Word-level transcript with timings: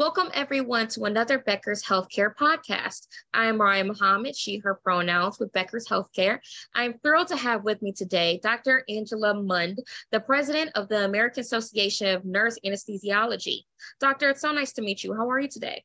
Welcome, 0.00 0.30
everyone, 0.32 0.88
to 0.88 1.04
another 1.04 1.40
Becker's 1.40 1.84
Healthcare 1.84 2.34
podcast. 2.34 3.06
I 3.34 3.44
am 3.48 3.58
Mariah 3.58 3.84
Muhammad, 3.84 4.34
she, 4.34 4.56
her 4.60 4.76
pronouns 4.76 5.38
with 5.38 5.52
Becker's 5.52 5.86
Healthcare. 5.86 6.38
I'm 6.74 6.98
thrilled 7.00 7.28
to 7.28 7.36
have 7.36 7.64
with 7.64 7.82
me 7.82 7.92
today 7.92 8.40
Dr. 8.42 8.82
Angela 8.88 9.34
Mund, 9.34 9.78
the 10.10 10.20
president 10.20 10.70
of 10.74 10.88
the 10.88 11.04
American 11.04 11.42
Association 11.42 12.14
of 12.14 12.24
Nurse 12.24 12.56
Anesthesiology. 12.64 13.64
Doctor, 14.00 14.30
it's 14.30 14.40
so 14.40 14.52
nice 14.52 14.72
to 14.72 14.80
meet 14.80 15.04
you. 15.04 15.12
How 15.14 15.28
are 15.28 15.38
you 15.38 15.48
today? 15.48 15.84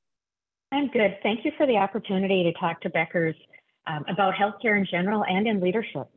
I'm 0.71 0.87
good. 0.87 1.17
Thank 1.21 1.43
you 1.43 1.51
for 1.57 1.67
the 1.67 1.75
opportunity 1.75 2.41
to 2.43 2.53
talk 2.53 2.79
to 2.83 2.89
Becker's 2.89 3.35
um, 3.85 4.05
about 4.07 4.33
healthcare 4.35 4.77
in 4.77 4.87
general 4.89 5.25
and 5.25 5.45
in 5.45 5.59
leadership. 5.59 6.07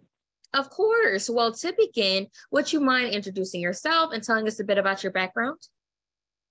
Of 0.54 0.70
course. 0.70 1.28
Well, 1.28 1.52
to 1.52 1.74
begin, 1.76 2.28
would 2.52 2.72
you 2.72 2.78
mind 2.78 3.12
introducing 3.12 3.60
yourself 3.60 4.12
and 4.12 4.22
telling 4.22 4.46
us 4.46 4.60
a 4.60 4.64
bit 4.64 4.78
about 4.78 5.02
your 5.02 5.10
background? 5.10 5.58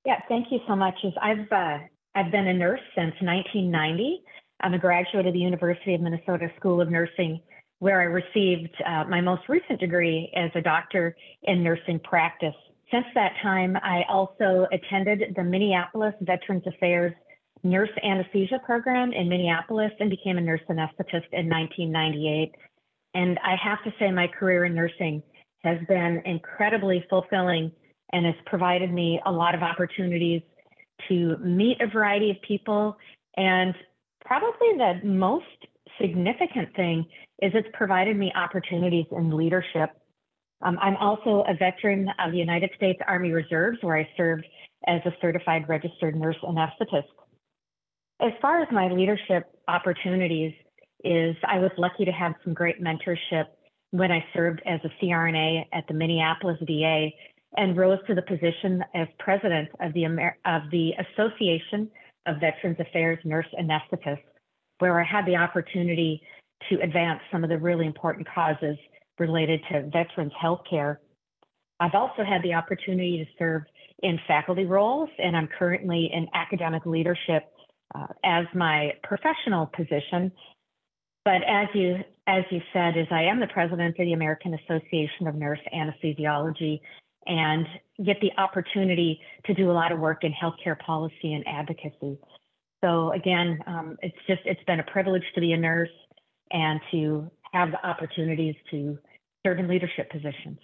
Yeah, 0.07 0.21
thank 0.29 0.47
you 0.51 0.59
so 0.69 0.73
much. 0.73 0.95
I've 1.21 1.51
uh, 1.51 1.79
I've 2.15 2.31
been 2.31 2.47
a 2.47 2.53
nurse 2.53 2.79
since 2.95 3.13
1990. 3.19 4.23
I'm 4.61 4.73
a 4.73 4.79
graduate 4.79 5.27
of 5.27 5.33
the 5.33 5.39
University 5.39 5.95
of 5.95 5.99
Minnesota 5.99 6.47
School 6.57 6.79
of 6.79 6.89
Nursing, 6.89 7.41
where 7.79 7.99
I 7.99 8.05
received 8.05 8.73
uh, 8.85 9.03
my 9.09 9.19
most 9.19 9.41
recent 9.49 9.81
degree 9.81 10.31
as 10.33 10.49
a 10.55 10.61
doctor 10.61 11.13
in 11.43 11.61
nursing 11.61 11.99
practice. 11.99 12.55
Since 12.89 13.07
that 13.15 13.33
time, 13.43 13.75
I 13.83 14.03
also 14.07 14.65
attended 14.71 15.35
the 15.35 15.43
Minneapolis 15.43 16.13
Veterans 16.21 16.63
Affairs 16.65 17.13
Nurse 17.63 17.89
Anesthesia 18.01 18.59
Program 18.65 19.11
in 19.11 19.27
Minneapolis 19.27 19.91
and 19.99 20.09
became 20.09 20.37
a 20.37 20.41
nurse 20.41 20.61
anesthetist 20.69 21.27
in 21.33 21.49
1998. 21.49 22.53
And 23.13 23.37
I 23.43 23.57
have 23.61 23.83
to 23.83 23.91
say, 23.99 24.09
my 24.11 24.27
career 24.27 24.63
in 24.63 24.73
nursing 24.73 25.21
has 25.65 25.79
been 25.89 26.21
incredibly 26.23 27.05
fulfilling 27.09 27.73
and 28.13 28.25
has 28.25 28.35
provided 28.45 28.91
me 28.91 29.19
a 29.25 29.31
lot 29.31 29.55
of 29.55 29.61
opportunities 29.61 30.41
to 31.09 31.37
meet 31.37 31.79
a 31.81 31.87
variety 31.87 32.31
of 32.31 32.37
people. 32.41 32.97
And 33.35 33.73
probably 34.25 34.77
the 34.77 35.01
most 35.03 35.45
significant 35.99 36.75
thing 36.75 37.05
is 37.41 37.51
it's 37.53 37.67
provided 37.73 38.17
me 38.17 38.31
opportunities 38.35 39.05
in 39.11 39.35
leadership. 39.35 39.89
Um, 40.61 40.77
I'm 40.81 40.97
also 40.97 41.43
a 41.47 41.53
veteran 41.53 42.09
of 42.19 42.31
the 42.31 42.37
United 42.37 42.71
States 42.75 42.99
Army 43.07 43.31
Reserves, 43.31 43.77
where 43.81 43.97
I 43.97 44.09
served 44.17 44.45
as 44.87 45.01
a 45.05 45.11
certified 45.21 45.69
registered 45.69 46.15
nurse 46.15 46.37
anesthetist. 46.43 47.03
As 48.19 48.31
far 48.41 48.61
as 48.61 48.67
my 48.71 48.87
leadership 48.87 49.43
opportunities 49.67 50.53
is, 51.03 51.35
I 51.47 51.59
was 51.59 51.69
lucky 51.77 52.05
to 52.05 52.11
have 52.11 52.33
some 52.43 52.53
great 52.55 52.81
mentorship 52.81 53.45
when 53.91 54.11
I 54.11 54.25
served 54.33 54.61
as 54.65 54.79
a 54.83 55.05
CRNA 55.05 55.65
at 55.71 55.87
the 55.87 55.93
Minneapolis 55.93 56.57
VA 56.61 57.09
and 57.55 57.77
rose 57.77 57.99
to 58.07 58.15
the 58.15 58.21
position 58.21 58.83
as 58.93 59.07
president 59.19 59.69
of 59.79 59.93
the, 59.93 60.05
Amer- 60.05 60.37
of 60.45 60.63
the 60.71 60.91
Association 60.99 61.89
of 62.25 62.39
Veterans 62.39 62.77
Affairs 62.79 63.19
Nurse 63.23 63.47
Anesthetists, 63.59 64.23
where 64.79 64.99
I 64.99 65.03
had 65.03 65.25
the 65.25 65.35
opportunity 65.35 66.21
to 66.69 66.81
advance 66.81 67.21
some 67.31 67.43
of 67.43 67.49
the 67.49 67.57
really 67.57 67.85
important 67.85 68.27
causes 68.33 68.77
related 69.19 69.61
to 69.71 69.83
veterans 69.83 70.33
health 70.39 70.61
care. 70.69 70.99
I've 71.79 71.95
also 71.95 72.23
had 72.23 72.41
the 72.43 72.53
opportunity 72.53 73.17
to 73.23 73.25
serve 73.39 73.63
in 74.03 74.19
faculty 74.27 74.65
roles, 74.65 75.09
and 75.17 75.35
I'm 75.35 75.47
currently 75.47 76.09
in 76.11 76.27
academic 76.33 76.85
leadership 76.85 77.51
uh, 77.95 78.07
as 78.23 78.45
my 78.53 78.93
professional 79.03 79.67
position. 79.67 80.31
But 81.23 81.43
as 81.47 81.67
you 81.73 81.97
as 82.27 82.43
you 82.51 82.61
said, 82.73 82.97
is 82.97 83.07
I 83.09 83.23
am 83.23 83.39
the 83.39 83.47
president 83.47 83.97
of 83.97 84.05
the 84.05 84.13
American 84.13 84.53
Association 84.53 85.27
of 85.27 85.35
Nurse 85.35 85.59
Anesthesiology, 85.73 86.81
and 87.27 87.67
get 88.05 88.19
the 88.21 88.31
opportunity 88.37 89.19
to 89.45 89.53
do 89.53 89.69
a 89.69 89.73
lot 89.73 89.91
of 89.91 89.99
work 89.99 90.23
in 90.23 90.33
healthcare 90.33 90.77
policy 90.79 91.33
and 91.33 91.45
advocacy. 91.47 92.17
So 92.83 93.11
again, 93.13 93.59
um, 93.67 93.97
it's 94.01 94.17
just 94.27 94.41
it's 94.45 94.63
been 94.65 94.79
a 94.79 94.83
privilege 94.83 95.23
to 95.35 95.41
be 95.41 95.53
a 95.53 95.57
nurse 95.57 95.89
and 96.51 96.79
to 96.91 97.29
have 97.53 97.71
the 97.71 97.85
opportunities 97.85 98.55
to 98.71 98.97
serve 99.45 99.59
in 99.59 99.67
leadership 99.67 100.11
positions. 100.11 100.59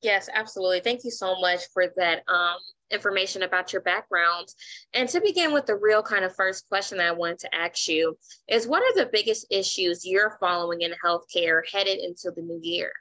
Yes, 0.00 0.28
absolutely. 0.32 0.80
Thank 0.80 1.04
you 1.04 1.10
so 1.10 1.40
much 1.40 1.62
for 1.74 1.86
that 1.96 2.22
um, 2.28 2.58
information 2.90 3.42
about 3.42 3.72
your 3.72 3.82
background. 3.82 4.48
And 4.94 5.08
to 5.08 5.20
begin 5.20 5.52
with 5.52 5.66
the 5.66 5.76
real 5.76 6.02
kind 6.02 6.24
of 6.24 6.34
first 6.34 6.68
question 6.68 6.98
that 6.98 7.08
I 7.08 7.12
wanted 7.12 7.40
to 7.40 7.54
ask 7.54 7.88
you 7.88 8.16
is 8.48 8.66
what 8.66 8.82
are 8.82 8.94
the 8.94 9.10
biggest 9.12 9.46
issues 9.50 10.06
you're 10.06 10.36
following 10.38 10.82
in 10.82 10.94
healthcare 11.04 11.62
headed 11.70 11.98
into 11.98 12.30
the 12.34 12.42
new 12.42 12.60
year? 12.62 12.92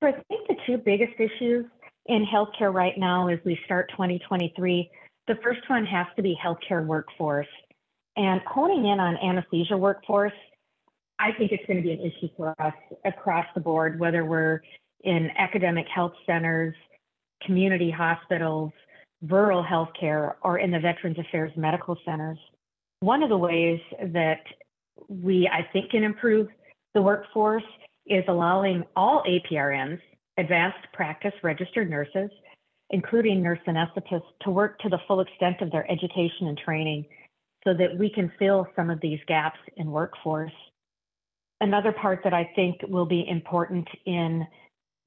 So 0.00 0.08
I 0.08 0.12
think 0.28 0.46
the 0.46 0.54
two 0.66 0.78
biggest 0.78 1.14
issues 1.18 1.66
in 2.06 2.24
healthcare 2.24 2.72
right 2.72 2.96
now 2.96 3.28
as 3.28 3.38
we 3.44 3.58
start 3.64 3.90
2023, 3.90 4.90
the 5.26 5.34
first 5.42 5.60
one 5.68 5.84
has 5.86 6.06
to 6.16 6.22
be 6.22 6.38
healthcare 6.42 6.86
workforce. 6.86 7.46
And 8.16 8.40
honing 8.46 8.86
in 8.86 9.00
on 9.00 9.16
anesthesia 9.16 9.76
workforce, 9.76 10.32
I 11.18 11.32
think 11.32 11.50
it's 11.50 11.64
going 11.66 11.78
to 11.78 11.82
be 11.82 11.92
an 11.92 12.00
issue 12.00 12.28
for 12.36 12.54
us 12.60 12.74
across 13.04 13.46
the 13.54 13.60
board, 13.60 13.98
whether 13.98 14.24
we're 14.24 14.60
in 15.02 15.30
academic 15.36 15.86
health 15.92 16.12
centers, 16.26 16.74
community 17.44 17.90
hospitals, 17.90 18.72
rural 19.28 19.64
healthcare, 19.64 20.34
or 20.42 20.58
in 20.58 20.70
the 20.70 20.78
Veterans 20.78 21.18
Affairs 21.18 21.52
medical 21.56 21.96
centers. 22.04 22.38
One 23.00 23.22
of 23.22 23.30
the 23.30 23.36
ways 23.36 23.80
that 24.12 24.42
we, 25.08 25.48
I 25.52 25.68
think, 25.72 25.90
can 25.90 26.04
improve 26.04 26.48
the 26.94 27.02
workforce 27.02 27.64
is 28.08 28.24
allowing 28.28 28.84
all 28.96 29.22
APRNs, 29.28 30.00
advanced 30.38 30.86
practice 30.92 31.32
registered 31.42 31.90
nurses, 31.90 32.30
including 32.90 33.42
nurse 33.42 33.58
anesthetists, 33.66 34.22
to 34.42 34.50
work 34.50 34.78
to 34.80 34.88
the 34.88 34.98
full 35.06 35.20
extent 35.20 35.60
of 35.60 35.70
their 35.70 35.90
education 35.90 36.48
and 36.48 36.58
training 36.58 37.04
so 37.64 37.74
that 37.74 37.96
we 37.98 38.10
can 38.10 38.32
fill 38.38 38.66
some 38.76 38.88
of 38.90 39.00
these 39.00 39.18
gaps 39.26 39.58
in 39.76 39.90
workforce. 39.90 40.52
Another 41.60 41.92
part 41.92 42.20
that 42.24 42.32
I 42.32 42.50
think 42.54 42.76
will 42.88 43.06
be 43.06 43.26
important 43.28 43.88
in 44.06 44.46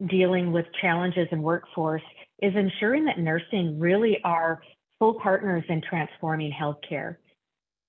dealing 0.08 0.52
with 0.52 0.66
challenges 0.82 1.28
in 1.32 1.42
workforce 1.42 2.02
is 2.42 2.54
ensuring 2.56 3.06
that 3.06 3.20
nursing 3.20 3.80
really 3.80 4.20
are 4.24 4.62
full 5.00 5.14
partners 5.16 5.64
in 5.70 5.82
transforming 5.82 6.52
healthcare 6.52 7.18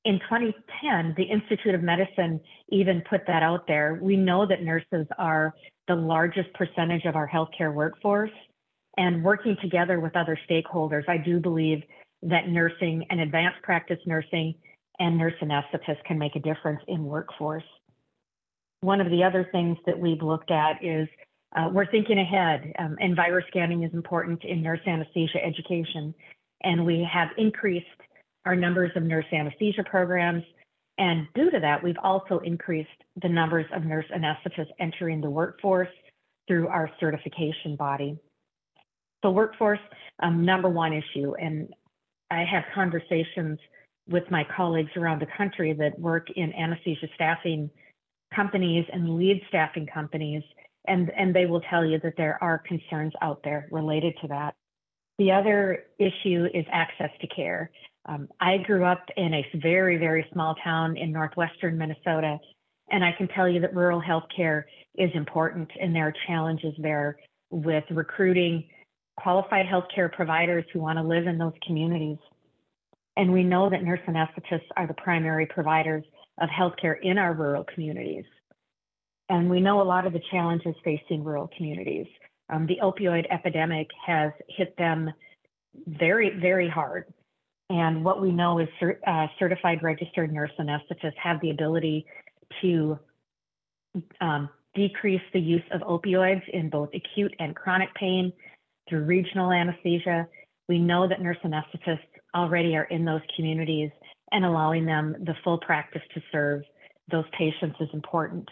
in 0.04 0.18
2010, 0.20 1.14
the 1.16 1.22
Institute 1.22 1.74
of 1.74 1.82
Medicine 1.82 2.40
even 2.70 3.02
put 3.08 3.20
that 3.26 3.42
out 3.42 3.66
there. 3.68 3.98
We 4.00 4.16
know 4.16 4.46
that 4.46 4.62
nurses 4.62 5.06
are 5.18 5.54
the 5.86 5.94
largest 5.94 6.52
percentage 6.54 7.04
of 7.04 7.14
our 7.14 7.28
healthcare 7.28 7.72
workforce. 7.72 8.30
And 8.98 9.24
working 9.24 9.56
together 9.62 10.00
with 10.00 10.16
other 10.16 10.38
stakeholders, 10.48 11.08
I 11.08 11.16
do 11.16 11.40
believe 11.40 11.82
that 12.22 12.48
nursing 12.48 13.06
and 13.10 13.20
advanced 13.20 13.62
practice 13.62 13.98
nursing 14.06 14.54
and 14.98 15.16
nurse 15.16 15.34
anesthetists 15.40 16.04
can 16.04 16.18
make 16.18 16.36
a 16.36 16.40
difference 16.40 16.80
in 16.88 17.04
workforce. 17.04 17.64
One 18.80 19.00
of 19.00 19.10
the 19.10 19.22
other 19.22 19.48
things 19.52 19.78
that 19.86 19.98
we've 19.98 20.22
looked 20.22 20.50
at 20.50 20.84
is 20.84 21.08
uh, 21.56 21.68
we're 21.72 21.90
thinking 21.90 22.18
ahead, 22.18 22.72
um, 22.78 22.96
and 23.00 23.14
virus 23.14 23.44
scanning 23.48 23.82
is 23.82 23.92
important 23.94 24.44
in 24.44 24.62
nurse 24.62 24.80
anesthesia 24.86 25.44
education. 25.44 26.14
And 26.62 26.84
we 26.84 27.06
have 27.10 27.28
increased 27.38 27.86
our 28.44 28.56
numbers 28.56 28.90
of 28.96 29.02
nurse 29.02 29.26
anesthesia 29.32 29.84
programs. 29.84 30.42
And 30.98 31.26
due 31.34 31.50
to 31.50 31.60
that, 31.60 31.82
we've 31.82 31.96
also 32.02 32.38
increased 32.40 32.90
the 33.22 33.28
numbers 33.28 33.66
of 33.74 33.84
nurse 33.84 34.06
anesthetists 34.14 34.70
entering 34.78 35.20
the 35.20 35.30
workforce 35.30 35.88
through 36.46 36.68
our 36.68 36.90
certification 37.00 37.76
body. 37.76 38.18
So 39.22 39.30
workforce, 39.30 39.78
um, 40.22 40.44
number 40.44 40.68
one 40.68 40.92
issue. 40.92 41.34
And 41.40 41.72
I 42.30 42.44
have 42.44 42.64
conversations 42.74 43.58
with 44.08 44.24
my 44.30 44.44
colleagues 44.56 44.90
around 44.96 45.20
the 45.20 45.28
country 45.36 45.72
that 45.74 45.98
work 45.98 46.28
in 46.34 46.52
anesthesia 46.54 47.06
staffing 47.14 47.70
companies 48.34 48.84
and 48.92 49.16
lead 49.16 49.40
staffing 49.48 49.86
companies, 49.86 50.42
and, 50.88 51.10
and 51.16 51.34
they 51.34 51.46
will 51.46 51.60
tell 51.70 51.84
you 51.84 52.00
that 52.00 52.14
there 52.16 52.42
are 52.42 52.58
concerns 52.58 53.12
out 53.22 53.40
there 53.44 53.68
related 53.70 54.14
to 54.22 54.28
that. 54.28 54.54
The 55.18 55.30
other 55.30 55.84
issue 55.98 56.46
is 56.52 56.64
access 56.72 57.10
to 57.20 57.26
care. 57.28 57.70
Um, 58.06 58.28
I 58.40 58.58
grew 58.58 58.84
up 58.84 59.04
in 59.16 59.32
a 59.34 59.46
very, 59.62 59.96
very 59.96 60.26
small 60.32 60.54
town 60.56 60.96
in 60.96 61.12
northwestern 61.12 61.78
Minnesota, 61.78 62.38
and 62.90 63.04
I 63.04 63.12
can 63.16 63.28
tell 63.28 63.48
you 63.48 63.60
that 63.60 63.74
rural 63.74 64.02
healthcare 64.02 64.64
is 64.96 65.10
important, 65.14 65.70
and 65.80 65.94
there 65.94 66.08
are 66.08 66.14
challenges 66.26 66.74
there 66.78 67.16
with 67.50 67.84
recruiting 67.90 68.64
qualified 69.18 69.66
healthcare 69.66 70.12
providers 70.12 70.64
who 70.72 70.80
want 70.80 70.98
to 70.98 71.02
live 71.02 71.26
in 71.26 71.38
those 71.38 71.52
communities. 71.66 72.18
And 73.16 73.32
we 73.32 73.44
know 73.44 73.68
that 73.70 73.84
nurse 73.84 74.00
anesthetists 74.08 74.68
are 74.76 74.86
the 74.86 74.94
primary 74.94 75.46
providers 75.46 76.02
of 76.40 76.48
healthcare 76.48 76.96
in 77.02 77.18
our 77.18 77.34
rural 77.34 77.64
communities. 77.74 78.24
And 79.28 79.48
we 79.48 79.60
know 79.60 79.80
a 79.80 79.84
lot 79.84 80.06
of 80.06 80.12
the 80.12 80.22
challenges 80.30 80.74
facing 80.82 81.22
rural 81.22 81.50
communities. 81.56 82.06
Um, 82.50 82.66
the 82.66 82.78
opioid 82.82 83.26
epidemic 83.30 83.88
has 84.04 84.32
hit 84.48 84.76
them 84.76 85.10
very, 85.86 86.30
very 86.40 86.68
hard. 86.68 87.04
And 87.72 88.04
what 88.04 88.20
we 88.20 88.30
know 88.30 88.58
is 88.58 88.68
uh, 89.06 89.26
certified 89.38 89.82
registered 89.82 90.30
nurse 90.30 90.50
anesthetists 90.60 91.16
have 91.16 91.40
the 91.40 91.48
ability 91.48 92.04
to 92.60 92.98
um, 94.20 94.50
decrease 94.74 95.22
the 95.32 95.40
use 95.40 95.62
of 95.72 95.80
opioids 95.80 96.46
in 96.52 96.68
both 96.68 96.90
acute 96.94 97.34
and 97.38 97.56
chronic 97.56 97.88
pain 97.94 98.30
through 98.90 99.04
regional 99.04 99.50
anesthesia. 99.50 100.28
We 100.68 100.80
know 100.80 101.08
that 101.08 101.22
nurse 101.22 101.38
anesthetists 101.42 102.00
already 102.34 102.76
are 102.76 102.84
in 102.84 103.06
those 103.06 103.22
communities 103.36 103.90
and 104.32 104.44
allowing 104.44 104.84
them 104.84 105.16
the 105.24 105.34
full 105.42 105.56
practice 105.56 106.02
to 106.12 106.20
serve 106.30 106.60
those 107.10 107.24
patients 107.38 107.76
is 107.80 107.88
important. 107.94 108.50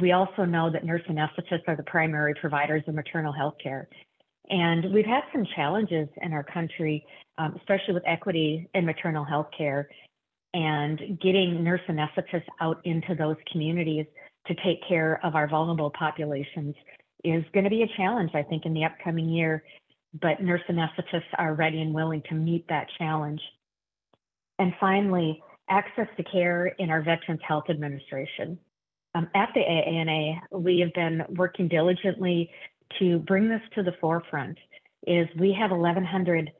We 0.00 0.12
also 0.12 0.44
know 0.44 0.70
that 0.70 0.84
nurse 0.84 1.02
anesthetists 1.08 1.66
are 1.66 1.76
the 1.76 1.82
primary 1.84 2.34
providers 2.38 2.82
of 2.88 2.94
maternal 2.94 3.32
health 3.32 3.54
care. 3.62 3.88
And 4.50 4.92
we've 4.92 5.06
had 5.06 5.22
some 5.32 5.46
challenges 5.56 6.08
in 6.20 6.32
our 6.32 6.44
country, 6.44 7.06
um, 7.38 7.54
especially 7.56 7.94
with 7.94 8.02
equity 8.06 8.68
in 8.74 8.84
maternal 8.84 9.24
health 9.24 9.48
care 9.56 9.88
and 10.54 11.18
getting 11.20 11.64
nurse 11.64 11.80
anesthetists 11.88 12.46
out 12.60 12.80
into 12.84 13.14
those 13.16 13.36
communities 13.50 14.06
to 14.46 14.54
take 14.64 14.78
care 14.88 15.20
of 15.24 15.34
our 15.34 15.48
vulnerable 15.48 15.90
populations 15.90 16.74
is 17.24 17.44
going 17.52 17.64
to 17.64 17.70
be 17.70 17.82
a 17.82 17.96
challenge, 17.96 18.30
I 18.34 18.42
think, 18.42 18.64
in 18.64 18.72
the 18.72 18.84
upcoming 18.84 19.28
year. 19.28 19.64
But 20.20 20.40
nurse 20.40 20.60
anesthetists 20.68 21.22
are 21.38 21.54
ready 21.54 21.82
and 21.82 21.92
willing 21.92 22.22
to 22.28 22.34
meet 22.34 22.66
that 22.68 22.86
challenge. 22.98 23.40
And 24.60 24.72
finally, 24.78 25.42
access 25.68 26.06
to 26.16 26.22
care 26.22 26.66
in 26.78 26.88
our 26.90 27.02
Veterans 27.02 27.40
Health 27.46 27.64
Administration. 27.68 28.58
Um, 29.16 29.28
at 29.34 29.48
the 29.54 29.60
AANA, 29.60 30.40
we 30.52 30.80
have 30.80 30.92
been 30.92 31.24
working 31.36 31.66
diligently 31.66 32.50
to 32.98 33.18
bring 33.20 33.48
this 33.48 33.60
to 33.74 33.82
the 33.82 33.94
forefront. 34.00 34.58
Is 35.06 35.28
we 35.38 35.52
have 35.58 35.70
1,100 35.70 36.50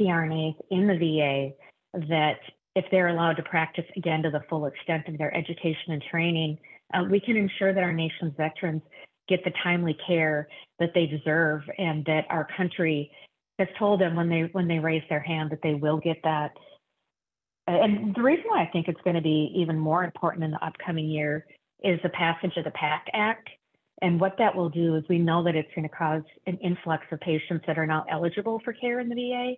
CRNAs 0.00 0.54
in 0.70 0.86
the 0.86 0.98
VA 0.98 2.06
that, 2.08 2.38
if 2.76 2.84
they're 2.90 3.08
allowed 3.08 3.34
to 3.34 3.42
practice 3.42 3.84
again 3.96 4.22
to 4.22 4.30
the 4.30 4.42
full 4.50 4.66
extent 4.66 5.08
of 5.08 5.16
their 5.16 5.34
education 5.34 5.92
and 5.92 6.04
training, 6.10 6.58
uh, 6.92 7.04
we 7.08 7.20
can 7.20 7.36
ensure 7.36 7.72
that 7.72 7.82
our 7.82 7.92
nation's 7.92 8.34
veterans 8.36 8.82
get 9.28 9.42
the 9.44 9.52
timely 9.62 9.96
care 10.06 10.48
that 10.78 10.90
they 10.94 11.06
deserve 11.06 11.62
and 11.78 12.04
that 12.04 12.26
our 12.28 12.46
country 12.56 13.10
has 13.58 13.68
told 13.78 14.00
them 14.00 14.16
when 14.16 14.28
they 14.28 14.50
when 14.52 14.68
they 14.68 14.78
raise 14.78 15.02
their 15.08 15.20
hand 15.20 15.50
that 15.50 15.60
they 15.62 15.74
will 15.74 15.96
get 15.98 16.18
that 16.24 16.50
and 17.66 18.14
the 18.14 18.22
reason 18.22 18.44
why 18.48 18.62
I 18.62 18.70
think 18.70 18.88
it's 18.88 19.00
going 19.02 19.16
to 19.16 19.22
be 19.22 19.52
even 19.56 19.78
more 19.78 20.04
important 20.04 20.44
in 20.44 20.50
the 20.50 20.64
upcoming 20.64 21.08
year 21.08 21.46
is 21.82 21.98
the 22.02 22.10
passage 22.10 22.56
of 22.56 22.64
the 22.64 22.70
PACT 22.72 23.10
Act. 23.12 23.48
And 24.02 24.20
what 24.20 24.36
that 24.38 24.54
will 24.54 24.68
do 24.68 24.96
is 24.96 25.04
we 25.08 25.18
know 25.18 25.44
that 25.44 25.54
it's 25.54 25.68
going 25.74 25.88
to 25.88 25.94
cause 25.94 26.22
an 26.46 26.58
influx 26.58 27.04
of 27.12 27.20
patients 27.20 27.64
that 27.66 27.78
are 27.78 27.86
now 27.86 28.04
eligible 28.10 28.60
for 28.64 28.72
care 28.72 29.00
in 29.00 29.08
the 29.08 29.14
VA. 29.14 29.54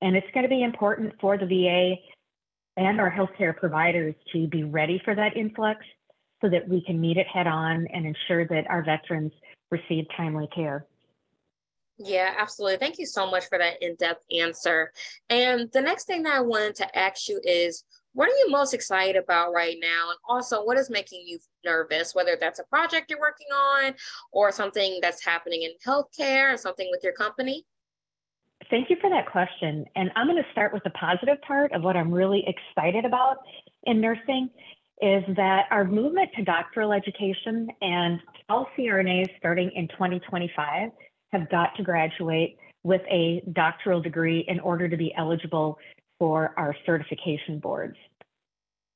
And 0.00 0.16
it's 0.16 0.26
going 0.32 0.44
to 0.44 0.48
be 0.48 0.62
important 0.62 1.12
for 1.20 1.36
the 1.36 1.46
VA 1.46 1.96
and 2.76 3.00
our 3.00 3.10
healthcare 3.10 3.56
providers 3.56 4.14
to 4.32 4.46
be 4.46 4.62
ready 4.62 5.00
for 5.04 5.14
that 5.14 5.36
influx 5.36 5.84
so 6.40 6.48
that 6.48 6.68
we 6.68 6.82
can 6.84 7.00
meet 7.00 7.16
it 7.16 7.26
head 7.26 7.46
on 7.46 7.86
and 7.92 8.06
ensure 8.06 8.46
that 8.46 8.68
our 8.70 8.84
veterans 8.84 9.32
receive 9.70 10.06
timely 10.16 10.48
care. 10.54 10.86
Yeah, 11.98 12.32
absolutely. 12.38 12.78
Thank 12.78 12.98
you 12.98 13.06
so 13.06 13.28
much 13.28 13.46
for 13.48 13.58
that 13.58 13.82
in 13.82 13.96
depth 13.96 14.24
answer. 14.30 14.92
And 15.28 15.68
the 15.72 15.80
next 15.80 16.04
thing 16.04 16.22
that 16.22 16.36
I 16.36 16.40
wanted 16.40 16.76
to 16.76 16.98
ask 16.98 17.28
you 17.28 17.40
is 17.42 17.82
what 18.18 18.28
are 18.28 18.36
you 18.36 18.50
most 18.50 18.74
excited 18.74 19.14
about 19.14 19.52
right 19.52 19.76
now? 19.80 20.10
And 20.10 20.18
also, 20.28 20.64
what 20.64 20.76
is 20.76 20.90
making 20.90 21.22
you 21.24 21.38
nervous, 21.64 22.16
whether 22.16 22.36
that's 22.38 22.58
a 22.58 22.64
project 22.64 23.10
you're 23.10 23.20
working 23.20 23.46
on 23.54 23.94
or 24.32 24.50
something 24.50 24.98
that's 25.00 25.24
happening 25.24 25.62
in 25.62 25.70
healthcare 25.86 26.52
or 26.52 26.56
something 26.56 26.88
with 26.90 26.98
your 27.04 27.12
company? 27.12 27.64
Thank 28.70 28.90
you 28.90 28.96
for 29.00 29.08
that 29.08 29.30
question. 29.30 29.84
And 29.94 30.10
I'm 30.16 30.26
going 30.26 30.42
to 30.42 30.50
start 30.50 30.72
with 30.72 30.82
the 30.82 30.90
positive 30.90 31.40
part 31.42 31.70
of 31.70 31.84
what 31.84 31.96
I'm 31.96 32.10
really 32.12 32.44
excited 32.48 33.04
about 33.04 33.36
in 33.84 34.00
nursing 34.00 34.50
is 35.00 35.22
that 35.36 35.66
our 35.70 35.84
movement 35.84 36.30
to 36.34 36.42
doctoral 36.42 36.92
education 36.92 37.68
and 37.80 38.18
all 38.48 38.66
CRNAs 38.76 39.30
starting 39.38 39.70
in 39.76 39.86
2025 39.86 40.90
have 41.30 41.48
got 41.50 41.76
to 41.76 41.84
graduate 41.84 42.56
with 42.82 43.02
a 43.08 43.44
doctoral 43.52 44.02
degree 44.02 44.44
in 44.48 44.58
order 44.58 44.88
to 44.88 44.96
be 44.96 45.14
eligible 45.16 45.78
for 46.18 46.52
our 46.56 46.74
certification 46.84 47.58
boards. 47.60 47.96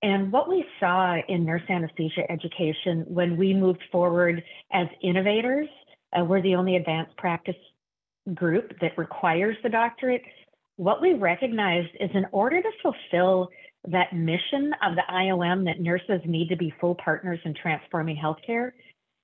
And 0.03 0.33
what 0.33 0.49
we 0.49 0.65
saw 0.81 1.17
in 1.29 1.45
nurse 1.45 1.63
anesthesia 1.69 2.31
education 2.31 3.05
when 3.07 3.37
we 3.37 3.55
moved 3.55 3.83
forward 3.93 4.43
as 4.73 4.89
innovators, 5.01 5.69
uh, 6.19 6.25
we're 6.25 6.43
the 6.43 6.57
only 6.57 6.77
advanced 6.77 7.17
practice 7.17 7.57
group 8.35 8.73
that 8.81 8.99
requires 8.99 9.57
the 9.63 9.69
doctorate. 9.69 10.23
What 10.77 11.01
we 11.01 11.15
recognized 11.15 11.91
is 12.01 12.11
in 12.15 12.27
order 12.33 12.61
to 12.61 12.71
fulfill 12.83 13.49
that 13.89 14.13
mission 14.13 14.73
of 14.83 14.97
the 14.97 15.03
IOM 15.09 15.65
that 15.67 15.81
nurses 15.81 16.21
need 16.25 16.49
to 16.49 16.57
be 16.57 16.73
full 16.81 16.97
partners 16.97 17.39
in 17.45 17.55
transforming 17.55 18.17
healthcare, 18.17 18.73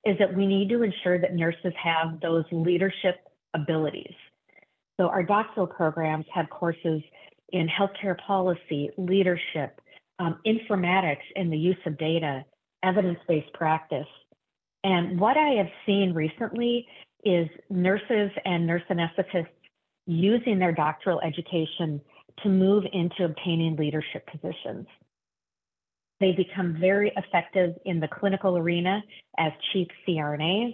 is 0.05 0.17
that 0.19 0.33
we 0.33 0.45
need 0.45 0.69
to 0.69 0.83
ensure 0.83 1.19
that 1.19 1.35
nurses 1.35 1.73
have 1.81 2.19
those 2.21 2.45
leadership 2.51 3.19
abilities. 3.53 4.13
So 4.99 5.07
our 5.07 5.23
doctoral 5.23 5.67
programs 5.67 6.25
have 6.33 6.49
courses 6.49 7.01
in 7.51 7.67
healthcare 7.67 8.17
policy, 8.25 8.91
leadership, 8.97 9.79
um, 10.19 10.39
informatics, 10.45 11.23
and 11.35 11.51
the 11.51 11.57
use 11.57 11.77
of 11.85 11.97
data, 11.97 12.45
evidence-based 12.83 13.53
practice. 13.53 14.07
And 14.83 15.19
what 15.19 15.37
I 15.37 15.49
have 15.57 15.69
seen 15.85 16.13
recently 16.13 16.87
is 17.23 17.47
nurses 17.69 18.31
and 18.45 18.65
nurse 18.65 18.83
anesthetists 18.89 19.47
using 20.05 20.59
their 20.59 20.71
doctoral 20.71 21.19
education 21.21 22.01
to 22.43 22.49
move 22.49 22.83
into 22.93 23.25
obtaining 23.25 23.75
leadership 23.75 24.27
positions. 24.27 24.87
They 26.19 26.33
become 26.33 26.77
very 26.79 27.11
effective 27.15 27.75
in 27.85 27.99
the 27.99 28.07
clinical 28.07 28.57
arena 28.57 29.01
as 29.37 29.51
chief 29.71 29.87
CRNAs. 30.07 30.73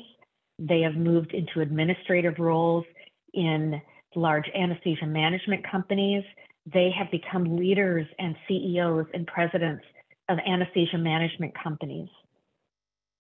They 0.59 0.81
have 0.81 0.95
moved 0.95 1.33
into 1.33 1.61
administrative 1.61 2.39
roles 2.39 2.85
in 3.33 3.81
large 4.15 4.49
anesthesia 4.55 5.05
management 5.05 5.69
companies. 5.69 6.23
They 6.71 6.91
have 6.97 7.11
become 7.11 7.57
leaders 7.57 8.07
and 8.19 8.35
CEOs 8.47 9.05
and 9.13 9.27
presidents 9.27 9.83
of 10.29 10.39
anesthesia 10.47 10.97
management 10.97 11.53
companies. 11.61 12.09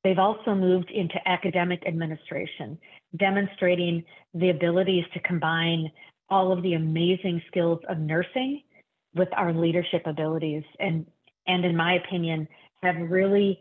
They've 0.03 0.19
also 0.19 0.53
moved 0.55 0.91
into 0.91 1.15
academic 1.27 1.83
administration, 1.87 2.77
demonstrating 3.17 4.03
the 4.33 4.49
abilities 4.49 5.05
to 5.13 5.19
combine 5.21 5.91
all 6.29 6.51
of 6.51 6.63
the 6.63 6.73
amazing 6.73 7.41
skills 7.47 7.79
of 7.89 7.99
nursing 7.99 8.61
with 9.15 9.29
our 9.35 9.53
leadership 9.53 10.03
abilities 10.05 10.63
and 10.79 11.05
and 11.47 11.63
in 11.63 11.75
my 11.75 11.93
opinion, 11.93 12.47
have 12.81 12.95
really 12.97 13.59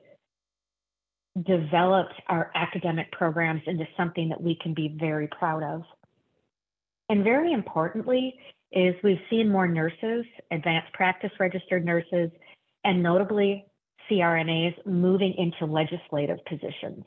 developed 1.46 2.14
our 2.28 2.50
academic 2.54 3.10
programs 3.12 3.62
into 3.66 3.84
something 3.96 4.28
that 4.28 4.40
we 4.40 4.56
can 4.62 4.72
be 4.74 4.96
very 4.98 5.28
proud 5.28 5.62
of. 5.62 5.82
And 7.08 7.24
very 7.24 7.52
importantly, 7.52 8.34
is 8.74 8.94
we've 9.02 9.20
seen 9.30 9.48
more 9.50 9.68
nurses, 9.68 10.24
advanced 10.50 10.92
practice 10.92 11.30
registered 11.38 11.84
nurses, 11.84 12.30
and 12.84 13.02
notably 13.02 13.64
CRNAs 14.10 14.74
moving 14.86 15.34
into 15.38 15.64
legislative 15.64 16.38
positions. 16.46 17.04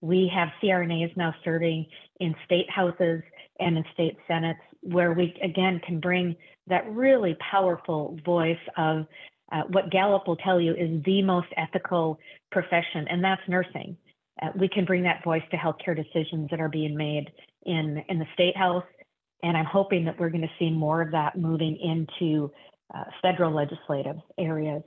We 0.00 0.30
have 0.34 0.48
CRNAs 0.62 1.16
now 1.16 1.34
serving 1.44 1.86
in 2.20 2.34
state 2.44 2.68
houses 2.68 3.22
and 3.60 3.78
in 3.78 3.84
state 3.94 4.16
senates, 4.28 4.58
where 4.82 5.12
we 5.12 5.34
again 5.42 5.80
can 5.86 6.00
bring 6.00 6.36
that 6.66 6.86
really 6.90 7.36
powerful 7.50 8.18
voice 8.24 8.58
of 8.76 9.06
uh, 9.52 9.62
what 9.68 9.90
Gallup 9.90 10.26
will 10.26 10.36
tell 10.36 10.60
you 10.60 10.72
is 10.74 11.02
the 11.04 11.22
most 11.22 11.46
ethical 11.56 12.18
profession, 12.50 13.06
and 13.08 13.22
that's 13.22 13.42
nursing. 13.48 13.96
Uh, 14.42 14.48
we 14.58 14.68
can 14.68 14.84
bring 14.84 15.02
that 15.04 15.22
voice 15.22 15.42
to 15.50 15.56
healthcare 15.56 15.94
decisions 15.94 16.50
that 16.50 16.60
are 16.60 16.68
being 16.68 16.96
made 16.96 17.30
in, 17.66 18.02
in 18.08 18.18
the 18.18 18.26
state 18.34 18.56
house, 18.56 18.84
and 19.44 19.58
I'm 19.58 19.66
hoping 19.66 20.06
that 20.06 20.18
we're 20.18 20.30
going 20.30 20.42
to 20.42 20.50
see 20.58 20.70
more 20.70 21.02
of 21.02 21.10
that 21.10 21.36
moving 21.36 21.76
into 21.76 22.50
uh, 22.94 23.04
federal 23.20 23.54
legislative 23.54 24.16
areas. 24.38 24.82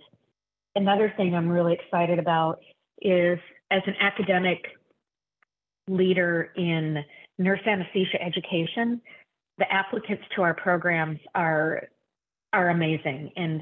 Another 0.76 1.14
thing 1.16 1.36
I'm 1.36 1.48
really 1.48 1.74
excited 1.74 2.18
about 2.18 2.60
is 3.00 3.38
as 3.70 3.84
an 3.86 3.94
academic 4.02 4.66
leader 5.88 6.52
in 6.58 7.04
nurse 7.38 7.60
anesthesia 7.68 8.20
education, 8.20 9.00
the 9.60 9.72
applicants 9.72 10.24
to 10.36 10.42
our 10.42 10.56
programs 10.56 11.20
are 11.36 11.84
are 12.52 12.70
amazing. 12.70 13.32
And 13.36 13.62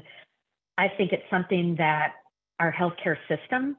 I 0.78 0.88
think 0.96 1.12
it's 1.12 1.28
something 1.30 1.74
that 1.76 2.14
our 2.58 2.72
healthcare 2.72 3.16
system 3.28 3.76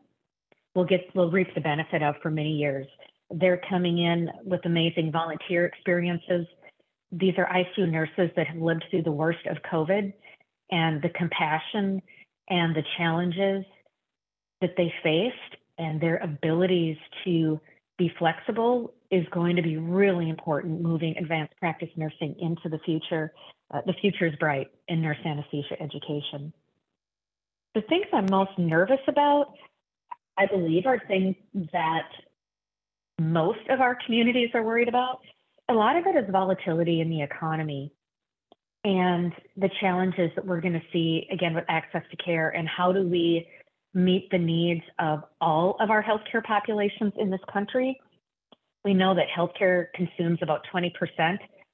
will 0.75 0.85
get 0.85 1.01
will 1.15 1.31
reap 1.31 1.47
the 1.55 1.61
benefit 1.61 2.03
of 2.03 2.13
for 2.21 2.29
many 2.29 2.51
years. 2.51 2.85
They're 3.31 3.61
coming 3.67 3.97
in 3.97 4.29
with 4.45 4.61
amazing 4.65 5.11
volunteer 5.11 5.65
experiences. 5.65 6.45
These 7.11 7.33
are 7.37 7.45
ICU 7.45 7.89
nurses 7.89 8.31
that 8.35 8.47
have 8.47 8.57
lived 8.57 8.85
through 8.89 9.03
the 9.03 9.11
worst 9.11 9.45
of 9.49 9.57
COVID 9.71 10.13
and 10.71 11.01
the 11.01 11.09
compassion 11.09 12.01
and 12.49 12.75
the 12.75 12.83
challenges 12.97 13.65
that 14.61 14.71
they 14.75 14.93
faced 15.03 15.61
and 15.77 16.01
their 16.01 16.17
abilities 16.17 16.97
to 17.23 17.59
be 17.97 18.11
flexible 18.19 18.93
is 19.09 19.25
going 19.31 19.55
to 19.55 19.61
be 19.61 19.77
really 19.77 20.29
important 20.29 20.81
moving 20.81 21.15
advanced 21.17 21.53
practice 21.59 21.89
nursing 21.95 22.35
into 22.39 22.69
the 22.69 22.79
future. 22.79 23.31
Uh, 23.73 23.81
the 23.85 23.93
future 23.93 24.27
is 24.27 24.35
bright 24.39 24.67
in 24.87 25.01
nurse 25.01 25.17
anesthesia 25.25 25.81
education. 25.81 26.51
The 27.73 27.81
things 27.81 28.05
I'm 28.11 28.27
most 28.29 28.57
nervous 28.57 28.99
about, 29.07 29.53
I 30.37 30.45
believe, 30.45 30.85
are 30.85 31.01
things 31.07 31.35
that 31.71 32.09
most 33.19 33.59
of 33.69 33.81
our 33.81 33.97
communities 34.05 34.49
are 34.53 34.63
worried 34.63 34.87
about. 34.89 35.21
A 35.69 35.73
lot 35.73 35.97
of 35.97 36.05
it 36.07 36.15
is 36.15 36.29
volatility 36.31 37.01
in 37.01 37.09
the 37.09 37.21
economy. 37.21 37.91
and 38.83 39.33
the 39.57 39.69
challenges 39.81 40.31
that 40.35 40.45
we're 40.45 40.61
going 40.61 40.73
to 40.73 40.85
see 40.93 41.27
again 41.31 41.53
with 41.53 41.65
access 41.67 42.03
to 42.09 42.15
care 42.17 42.49
and 42.51 42.69
how 42.69 42.93
do 42.93 43.01
we 43.01 43.45
meet 43.93 44.29
the 44.31 44.37
needs 44.37 44.83
of 44.99 45.23
all 45.41 45.75
of 45.81 45.89
our 45.89 46.01
healthcare 46.01 46.43
populations 46.43 47.11
in 47.17 47.29
this 47.29 47.41
country. 47.51 47.99
We 48.85 48.93
know 48.93 49.13
that 49.15 49.25
healthcare 49.35 49.87
consumes 49.93 50.39
about 50.41 50.61
20% 50.73 50.91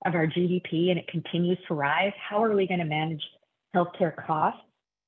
of 0.06 0.16
our 0.16 0.26
GDP 0.26 0.90
and 0.90 0.98
it 0.98 1.08
continues 1.08 1.60
to 1.68 1.76
rise. 1.76 2.14
How 2.18 2.44
are 2.44 2.56
we 2.56 2.66
going 2.66 2.80
to 2.80 2.86
manage 2.86 3.22
healthcare 3.76 4.16
costs? 4.26 4.62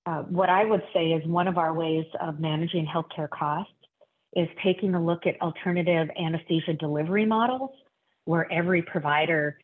Uh, 0.06 0.24
what 0.24 0.50
I 0.50 0.64
would 0.66 0.84
say 0.94 1.08
is 1.08 1.26
one 1.26 1.48
of 1.48 1.58
our 1.58 1.74
ways 1.74 2.06
of 2.22 2.40
managing 2.40 2.86
healthcare 2.86 3.30
costs 3.30 3.74
is 4.36 4.48
taking 4.64 4.94
a 4.94 5.04
look 5.04 5.26
at 5.26 5.42
alternative 5.42 6.10
anesthesia 6.20 6.74
delivery 6.74 7.26
models 7.26 7.72
where 8.26 8.52
every 8.52 8.82
provider 8.82 9.58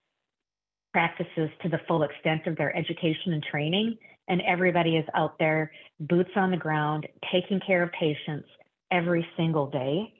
practices 0.93 1.49
to 1.61 1.69
the 1.69 1.79
full 1.87 2.03
extent 2.03 2.47
of 2.47 2.55
their 2.57 2.75
education 2.75 3.33
and 3.33 3.43
training, 3.43 3.97
and 4.27 4.41
everybody 4.41 4.97
is 4.97 5.05
out 5.15 5.37
there, 5.39 5.71
boots 5.99 6.31
on 6.35 6.51
the 6.51 6.57
ground, 6.57 7.07
taking 7.31 7.59
care 7.65 7.83
of 7.83 7.91
patients 7.91 8.47
every 8.91 9.25
single 9.37 9.69
day. 9.69 10.13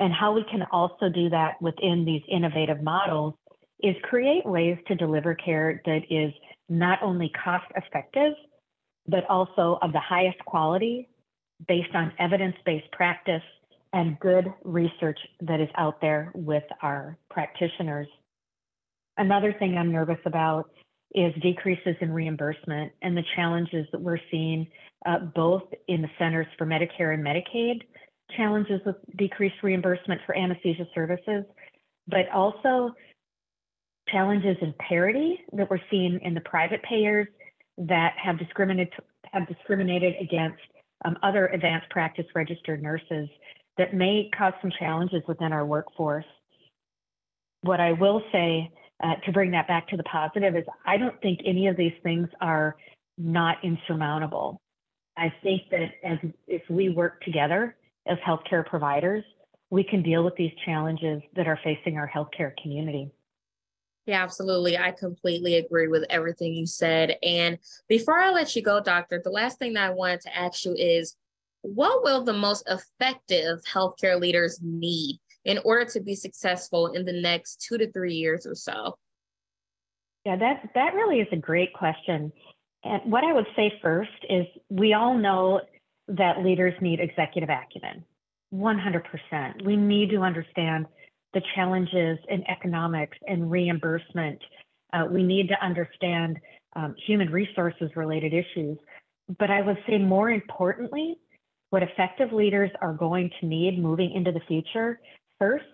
And 0.00 0.12
how 0.12 0.32
we 0.32 0.44
can 0.50 0.62
also 0.70 1.08
do 1.08 1.28
that 1.30 1.60
within 1.60 2.04
these 2.04 2.22
innovative 2.30 2.82
models 2.82 3.34
is 3.82 3.96
create 4.02 4.44
ways 4.46 4.76
to 4.88 4.94
deliver 4.94 5.34
care 5.34 5.82
that 5.84 6.02
is 6.10 6.32
not 6.68 7.02
only 7.02 7.30
cost 7.42 7.66
effective, 7.76 8.32
but 9.06 9.24
also 9.28 9.78
of 9.82 9.92
the 9.92 10.00
highest 10.00 10.38
quality 10.44 11.08
based 11.66 11.94
on 11.94 12.12
evidence 12.18 12.54
based 12.64 12.90
practice 12.92 13.42
and 13.92 14.18
good 14.20 14.52
research 14.64 15.18
that 15.40 15.60
is 15.60 15.68
out 15.76 16.00
there 16.00 16.30
with 16.34 16.64
our 16.82 17.16
practitioners. 17.30 18.08
Another 19.16 19.54
thing 19.58 19.76
I'm 19.76 19.90
nervous 19.92 20.18
about 20.26 20.70
is 21.14 21.32
decreases 21.42 21.96
in 22.00 22.12
reimbursement 22.12 22.92
and 23.02 23.16
the 23.16 23.24
challenges 23.34 23.86
that 23.92 24.00
we're 24.00 24.20
seeing 24.30 24.66
uh, 25.06 25.18
both 25.34 25.62
in 25.86 26.02
the 26.02 26.08
Centers 26.18 26.46
for 26.58 26.66
Medicare 26.66 27.14
and 27.14 27.24
Medicaid, 27.24 27.82
challenges 28.36 28.80
with 28.84 28.96
decreased 29.16 29.56
reimbursement 29.62 30.20
for 30.26 30.36
anesthesia 30.36 30.86
services, 30.94 31.44
but 32.08 32.28
also 32.34 32.92
challenges 34.10 34.56
in 34.60 34.74
parity 34.78 35.40
that 35.52 35.68
we're 35.70 35.80
seeing 35.90 36.18
in 36.22 36.34
the 36.34 36.40
private 36.42 36.82
payers 36.82 37.26
that 37.78 38.14
have 38.22 38.38
discriminated 38.38 38.92
have 39.32 39.46
discriminated 39.46 40.14
against 40.20 40.58
um, 41.04 41.16
other 41.22 41.46
advanced 41.48 41.88
practice 41.90 42.24
registered 42.34 42.82
nurses 42.82 43.28
that 43.78 43.94
may 43.94 44.28
cause 44.36 44.52
some 44.60 44.72
challenges 44.78 45.22
within 45.26 45.52
our 45.52 45.64
workforce. 45.64 46.24
What 47.62 47.80
I 47.80 47.92
will 47.92 48.22
say 48.32 48.70
uh, 49.02 49.14
to 49.24 49.32
bring 49.32 49.52
that 49.52 49.68
back 49.68 49.88
to 49.88 49.96
the 49.96 50.02
positive 50.02 50.56
is 50.56 50.64
I 50.84 50.96
don't 50.96 51.20
think 51.22 51.40
any 51.46 51.68
of 51.68 51.76
these 51.76 51.92
things 52.02 52.28
are 52.40 52.76
not 53.16 53.56
insurmountable. 53.62 54.60
I 55.16 55.32
think 55.42 55.62
that 55.70 55.90
as 56.04 56.18
if 56.46 56.62
we 56.68 56.90
work 56.90 57.22
together 57.22 57.76
as 58.06 58.18
healthcare 58.18 58.66
providers, 58.66 59.24
we 59.70 59.84
can 59.84 60.02
deal 60.02 60.24
with 60.24 60.34
these 60.36 60.52
challenges 60.64 61.22
that 61.36 61.46
are 61.46 61.58
facing 61.62 61.98
our 61.98 62.08
healthcare 62.08 62.52
community. 62.62 63.10
Yeah, 64.06 64.22
absolutely. 64.22 64.78
I 64.78 64.92
completely 64.92 65.56
agree 65.56 65.88
with 65.88 66.04
everything 66.08 66.54
you 66.54 66.66
said. 66.66 67.16
And 67.22 67.58
before 67.88 68.18
I 68.18 68.30
let 68.30 68.56
you 68.56 68.62
go, 68.62 68.80
doctor, 68.80 69.20
the 69.22 69.30
last 69.30 69.58
thing 69.58 69.74
that 69.74 69.84
I 69.84 69.90
wanted 69.90 70.22
to 70.22 70.36
ask 70.36 70.64
you 70.64 70.72
is 70.74 71.14
what 71.62 72.02
will 72.02 72.24
the 72.24 72.32
most 72.32 72.68
effective 72.68 73.60
healthcare 73.62 74.20
leaders 74.20 74.60
need 74.62 75.18
in 75.44 75.58
order 75.64 75.84
to 75.86 76.00
be 76.00 76.14
successful 76.14 76.88
in 76.88 77.04
the 77.04 77.12
next 77.12 77.64
two 77.66 77.78
to 77.78 77.90
three 77.92 78.14
years 78.14 78.46
or 78.46 78.54
so? 78.54 78.96
Yeah, 80.24 80.36
that, 80.36 80.70
that 80.74 80.94
really 80.94 81.20
is 81.20 81.28
a 81.32 81.36
great 81.36 81.72
question. 81.72 82.32
And 82.84 83.10
what 83.10 83.24
I 83.24 83.32
would 83.32 83.46
say 83.56 83.72
first 83.82 84.10
is 84.28 84.46
we 84.68 84.92
all 84.92 85.16
know 85.16 85.60
that 86.08 86.44
leaders 86.44 86.74
need 86.80 87.00
executive 87.00 87.50
acumen, 87.50 88.04
100%. 88.54 89.64
We 89.64 89.76
need 89.76 90.10
to 90.10 90.22
understand 90.22 90.86
the 91.34 91.42
challenges 91.54 92.18
in 92.28 92.48
economics 92.48 93.18
and 93.26 93.50
reimbursement. 93.50 94.38
Uh, 94.92 95.04
we 95.10 95.22
need 95.22 95.48
to 95.48 95.64
understand 95.64 96.38
um, 96.76 96.94
human 97.06 97.30
resources 97.30 97.90
related 97.96 98.32
issues. 98.32 98.78
But 99.38 99.50
I 99.50 99.60
would 99.60 99.78
say 99.86 99.98
more 99.98 100.30
importantly, 100.30 101.18
what 101.70 101.82
effective 101.82 102.32
leaders 102.32 102.70
are 102.80 102.92
going 102.92 103.30
to 103.40 103.46
need 103.46 103.78
moving 103.78 104.12
into 104.12 104.32
the 104.32 104.40
future 104.48 105.00
first, 105.38 105.64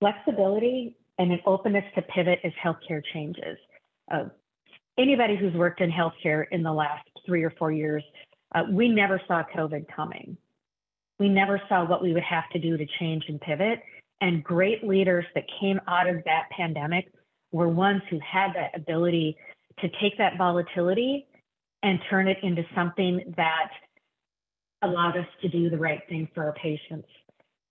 flexibility 0.00 0.96
and 1.18 1.32
an 1.32 1.40
openness 1.46 1.84
to 1.94 2.02
pivot 2.02 2.38
as 2.44 2.52
healthcare 2.62 3.02
changes. 3.12 3.56
Uh, 4.10 4.24
anybody 4.98 5.36
who's 5.36 5.54
worked 5.54 5.80
in 5.80 5.90
healthcare 5.90 6.44
in 6.50 6.62
the 6.62 6.72
last 6.72 7.08
three 7.24 7.42
or 7.42 7.50
four 7.58 7.72
years, 7.72 8.02
uh, 8.54 8.62
we 8.70 8.88
never 8.88 9.20
saw 9.26 9.42
COVID 9.56 9.86
coming. 9.94 10.36
We 11.18 11.28
never 11.28 11.60
saw 11.68 11.86
what 11.86 12.02
we 12.02 12.12
would 12.12 12.22
have 12.22 12.48
to 12.52 12.58
do 12.58 12.76
to 12.76 12.86
change 12.98 13.24
and 13.28 13.40
pivot. 13.40 13.80
And 14.20 14.44
great 14.44 14.86
leaders 14.86 15.24
that 15.34 15.44
came 15.60 15.80
out 15.88 16.08
of 16.08 16.22
that 16.24 16.48
pandemic 16.50 17.10
were 17.52 17.68
ones 17.68 18.02
who 18.10 18.18
had 18.20 18.52
that 18.54 18.76
ability 18.78 19.36
to 19.80 19.88
take 20.00 20.18
that 20.18 20.36
volatility 20.36 21.26
and 21.82 21.98
turn 22.10 22.28
it 22.28 22.38
into 22.42 22.64
something 22.74 23.34
that 23.36 23.70
allowed 24.82 25.16
us 25.16 25.26
to 25.42 25.48
do 25.48 25.70
the 25.70 25.78
right 25.78 26.02
thing 26.08 26.28
for 26.34 26.44
our 26.44 26.52
patients. 26.54 27.08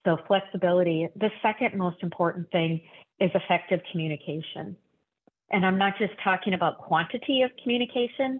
So, 0.06 0.18
flexibility. 0.28 1.08
The 1.16 1.32
second 1.42 1.78
most 1.78 1.98
important 2.04 2.50
thing 2.52 2.82
is 3.20 3.32
effective 3.34 3.82
communication. 3.92 4.76
And 5.52 5.66
I'm 5.66 5.78
not 5.78 5.98
just 5.98 6.14
talking 6.24 6.54
about 6.54 6.80
quantity 6.80 7.42
of 7.42 7.52
communication, 7.62 8.40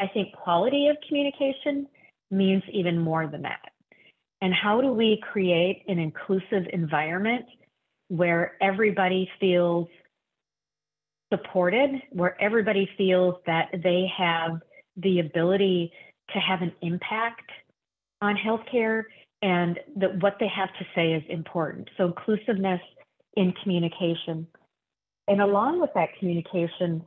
I 0.00 0.06
think 0.08 0.34
quality 0.34 0.88
of 0.88 0.96
communication 1.08 1.86
means 2.30 2.62
even 2.72 2.98
more 2.98 3.26
than 3.26 3.42
that. 3.42 3.60
And 4.42 4.52
how 4.52 4.80
do 4.80 4.92
we 4.92 5.22
create 5.32 5.84
an 5.88 5.98
inclusive 5.98 6.64
environment 6.72 7.46
where 8.08 8.56
everybody 8.60 9.28
feels 9.40 9.88
supported, 11.32 11.90
where 12.10 12.40
everybody 12.40 12.88
feels 12.96 13.36
that 13.46 13.68
they 13.82 14.10
have 14.16 14.60
the 14.96 15.20
ability 15.20 15.92
to 16.32 16.38
have 16.38 16.62
an 16.62 16.72
impact 16.82 17.50
on 18.22 18.36
healthcare 18.36 19.04
and 19.42 19.78
that 19.96 20.22
what 20.22 20.36
they 20.40 20.48
have 20.48 20.70
to 20.78 20.86
say 20.94 21.12
is 21.12 21.22
important. 21.28 21.88
So, 21.96 22.06
inclusiveness 22.06 22.80
in 23.36 23.52
communication. 23.62 24.46
And 25.28 25.40
along 25.40 25.80
with 25.80 25.90
that 25.94 26.08
communication, 26.18 27.04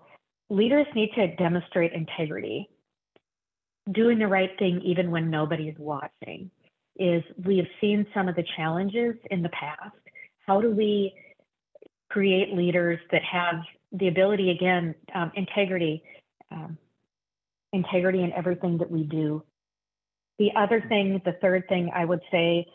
leaders 0.50 0.88
need 0.94 1.12
to 1.16 1.36
demonstrate 1.36 1.94
integrity, 1.94 2.70
doing 3.92 4.20
the 4.20 4.28
right 4.28 4.51
thing 4.60 4.82
even 4.84 5.10
when 5.10 5.30
nobody 5.30 5.70
is 5.70 5.75
watching 5.80 6.51
is 6.98 7.24
we 7.46 7.58
have 7.58 7.68
seen 7.80 8.06
some 8.13 8.28
of 8.28 8.36
the 8.36 8.44
challenges 8.58 9.16
in 9.32 9.42
the 9.42 9.50
past. 9.50 9.96
How 10.46 10.60
do 10.60 10.70
we 10.72 11.13
create 12.10 12.54
leaders 12.54 13.00
that 13.12 13.22
have 13.24 13.56
the 13.94 14.10
ability, 14.10 14.51
again, 14.51 14.94
um, 15.16 15.32
integrity, 15.36 16.04
um, 16.51 16.78
integrity 17.72 18.22
in 18.22 18.34
everything 18.34 18.78
that 18.80 18.92
we 18.92 19.04
do? 19.04 19.44
The 20.39 20.51
other 20.55 20.84
thing, 20.88 21.22
the 21.25 21.34
third 21.41 21.67
thing 21.67 21.91
I 21.93 22.05
would 22.05 22.22
say 22.31 22.65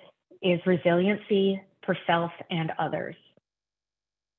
is 0.42 0.60
resiliency 0.66 1.60
for 1.84 1.96
self 2.06 2.30
and 2.50 2.70
others. 2.78 3.16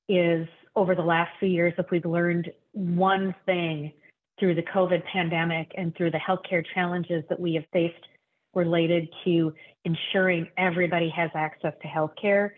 Is 0.08 0.48
over 0.75 0.94
the 0.94 1.01
last 1.01 1.32
few 1.39 1.50
years, 1.50 1.74
if 1.79 1.88
we've 1.89 2.05
learned 2.05 2.51
one 2.74 3.34
thing 3.48 3.91
through 4.39 4.53
the 4.53 4.62
COVID 4.62 5.03
pandemic 5.12 5.72
and 5.75 5.96
through 5.96 6.12
the 6.12 6.20
healthcare 6.20 6.63
challenges 6.75 7.24
that 7.29 7.39
we 7.39 7.55
have 7.55 7.63
faced 7.74 8.05
related 8.53 9.10
to 9.24 9.53
ensuring 9.84 10.48
everybody 10.58 11.10
has 11.10 11.29
access 11.34 11.74
to 11.82 11.88
healthcare 11.88 12.51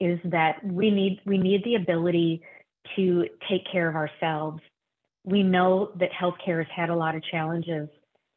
is 0.00 0.18
that 0.24 0.64
we 0.64 0.90
need 0.90 1.20
we 1.24 1.38
need 1.38 1.62
the 1.64 1.76
ability 1.76 2.42
to 2.96 3.26
take 3.48 3.62
care 3.70 3.88
of 3.88 3.94
ourselves. 3.94 4.60
We 5.24 5.42
know 5.42 5.92
that 5.98 6.10
healthcare 6.12 6.58
has 6.58 6.66
had 6.74 6.90
a 6.90 6.96
lot 6.96 7.14
of 7.14 7.22
challenges, 7.30 7.88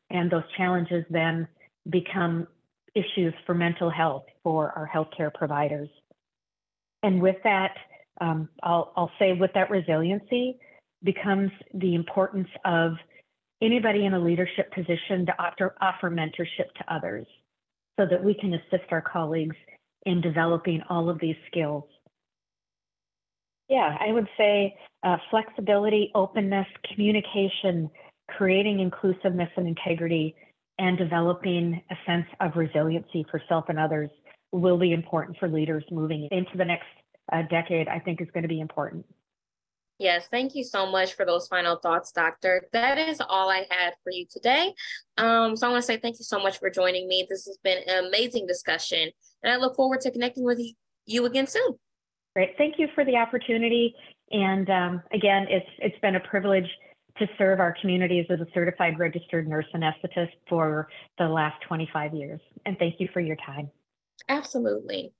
and 0.09 0.29
those 0.29 0.43
challenges 0.57 1.05
then 1.09 1.47
become 1.89 2.47
issues 2.95 3.33
for 3.45 3.55
mental 3.55 3.89
health 3.89 4.25
for 4.43 4.71
our 4.71 4.89
healthcare 4.93 5.33
providers. 5.33 5.89
And 7.01 7.21
with 7.21 7.37
that, 7.43 7.75
um, 8.21 8.49
I'll, 8.61 8.93
I'll 8.95 9.11
say 9.19 9.33
with 9.33 9.51
that 9.55 9.69
resiliency 9.69 10.57
becomes 11.03 11.51
the 11.73 11.95
importance 11.95 12.47
of 12.65 12.93
anybody 13.61 14.05
in 14.05 14.13
a 14.13 14.19
leadership 14.19 14.71
position 14.73 15.25
to 15.25 15.33
offer, 15.39 15.75
offer 15.81 16.09
mentorship 16.09 16.71
to 16.77 16.93
others 16.93 17.25
so 17.99 18.05
that 18.09 18.23
we 18.23 18.33
can 18.33 18.53
assist 18.53 18.91
our 18.91 19.01
colleagues 19.01 19.55
in 20.05 20.21
developing 20.21 20.81
all 20.89 21.09
of 21.09 21.19
these 21.19 21.35
skills. 21.47 21.83
Yeah, 23.69 23.97
I 23.99 24.11
would 24.11 24.27
say 24.37 24.75
uh, 25.03 25.17
flexibility, 25.29 26.11
openness, 26.13 26.67
communication, 26.93 27.89
creating 28.29 28.79
inclusiveness 28.79 29.49
and 29.55 29.67
integrity, 29.67 30.35
and 30.79 30.97
developing 30.97 31.81
a 31.91 31.95
sense 32.05 32.25
of 32.39 32.55
resiliency 32.55 33.25
for 33.29 33.41
self 33.47 33.65
and 33.69 33.79
others 33.79 34.09
will 34.51 34.77
be 34.77 34.91
important 34.91 35.37
for 35.39 35.47
leaders 35.47 35.83
moving 35.91 36.27
into 36.31 36.57
the 36.57 36.65
next 36.65 36.85
uh, 37.31 37.41
decade, 37.49 37.87
I 37.87 37.99
think 37.99 38.21
is 38.21 38.27
going 38.33 38.43
to 38.43 38.49
be 38.49 38.59
important. 38.59 39.05
Yes, 39.99 40.27
thank 40.29 40.55
you 40.55 40.63
so 40.63 40.89
much 40.89 41.13
for 41.13 41.25
those 41.25 41.47
final 41.47 41.77
thoughts, 41.77 42.11
Doctor. 42.11 42.67
That 42.73 42.97
is 42.97 43.21
all 43.21 43.49
I 43.49 43.65
had 43.69 43.93
for 44.03 44.11
you 44.11 44.25
today. 44.29 44.73
Um, 45.17 45.55
so 45.55 45.67
I 45.67 45.71
want 45.71 45.83
to 45.83 45.85
say 45.85 45.97
thank 45.97 46.19
you 46.19 46.25
so 46.25 46.39
much 46.39 46.59
for 46.59 46.69
joining 46.69 47.07
me. 47.07 47.25
This 47.29 47.45
has 47.45 47.57
been 47.63 47.77
an 47.87 48.05
amazing 48.05 48.47
discussion, 48.47 49.11
and 49.43 49.53
I 49.53 49.57
look 49.57 49.75
forward 49.75 50.01
to 50.01 50.11
connecting 50.11 50.43
with 50.43 50.59
you 51.05 51.25
again 51.25 51.47
soon. 51.47 51.75
Great. 52.35 52.57
Thank 52.57 52.79
you 52.79 52.87
for 52.95 53.05
the 53.05 53.15
opportunity. 53.15 53.95
And 54.31 54.69
um, 54.69 55.03
again, 55.13 55.45
it's 55.49 55.69
it's 55.77 55.99
been 55.99 56.15
a 56.15 56.19
privilege 56.21 56.67
to 57.17 57.27
serve 57.37 57.59
our 57.59 57.75
communities 57.79 58.25
as 58.29 58.39
a 58.39 58.47
certified 58.53 58.97
registered 58.97 59.47
nurse 59.47 59.65
anesthetist 59.75 60.31
for 60.49 60.87
the 61.17 61.25
last 61.25 61.61
25 61.67 62.13
years. 62.13 62.41
And 62.65 62.77
thank 62.77 62.99
you 62.99 63.07
for 63.13 63.19
your 63.19 63.37
time. 63.45 63.69
Absolutely. 64.29 65.13